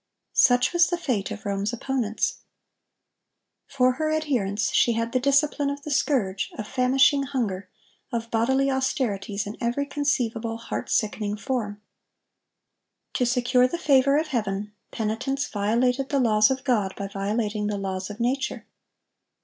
Such 0.33 0.73
was 0.73 0.87
the 0.87 0.97
fate 0.97 1.29
of 1.29 1.45
Rome's 1.45 1.71
opponents. 1.71 2.37
For 3.67 3.91
her 3.97 4.11
adherents 4.11 4.73
she 4.73 4.93
had 4.93 5.11
the 5.11 5.19
discipline 5.19 5.69
of 5.69 5.83
the 5.83 5.91
scourge, 5.91 6.49
of 6.57 6.67
famishing 6.67 7.21
hunger, 7.21 7.69
of 8.11 8.31
bodily 8.31 8.71
austerities 8.71 9.45
in 9.45 9.57
every 9.61 9.85
conceivable, 9.85 10.57
heart 10.57 10.89
sickening 10.89 11.37
form. 11.37 11.83
To 13.13 13.27
secure 13.27 13.67
the 13.67 13.77
favor 13.77 14.17
of 14.17 14.29
Heaven, 14.29 14.73
penitents 14.89 15.45
violated 15.47 16.09
the 16.09 16.19
laws 16.19 16.49
of 16.49 16.63
God 16.63 16.95
by 16.95 17.07
violating 17.07 17.67
the 17.67 17.77
laws 17.77 18.09
of 18.09 18.19
nature. 18.19 18.65